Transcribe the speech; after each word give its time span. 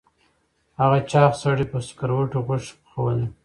هغه 0.79 0.99
چاغ 1.11 1.31
سړي 1.43 1.65
په 1.71 1.77
سکروټو 1.87 2.39
غوښې 2.47 2.73
پخولې. 2.81 3.27